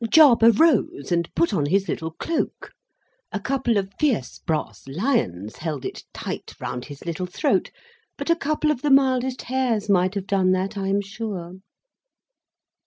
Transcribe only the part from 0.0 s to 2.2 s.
Jarber rose and put on his little